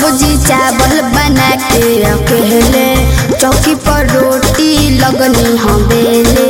सब्ज़ी 0.00 0.36
चावल 0.46 1.00
बना 1.14 1.48
के 1.62 1.80
रखेले। 2.02 2.86
चौकी 3.40 3.74
पर 3.86 4.06
रोटी 4.10 4.70
लगनी 4.98 5.56
हमेले 5.64 6.48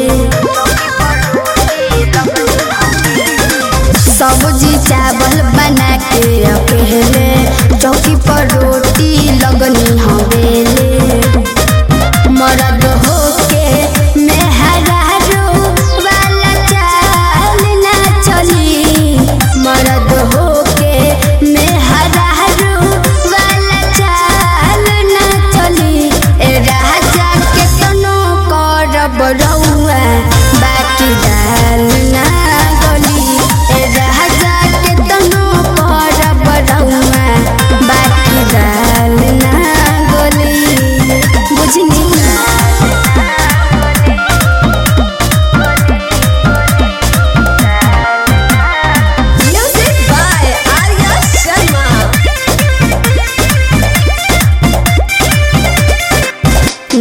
सब्ज़ी 4.19 4.77
चावल 4.89 5.37
बना 5.57 5.91
के 6.07 6.23
रखेले। 6.45 7.29
चौकी 7.79 8.15
पर 8.29 8.43
रोटी 8.55 8.70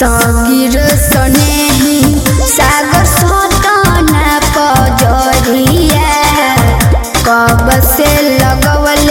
सगिर 0.00 0.76
सने 0.96 1.96
सागर 2.52 3.04
सोतना 3.06 4.38
पजरिया 4.56 6.14
कब 7.26 7.68
से 7.90 8.08
लगवल 8.38 9.09